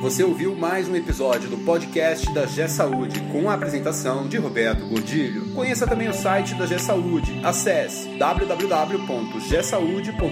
[0.00, 4.86] Você ouviu mais um episódio do podcast da G Saúde com a apresentação de Roberto
[4.88, 5.50] Gordilho.
[5.54, 7.38] Conheça também o site da G Saúde.
[7.44, 10.24] Acesse www.gsaude.com.br.